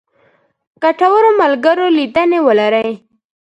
[0.83, 2.91] ګټورو ملګرو لیدنې ولرئ.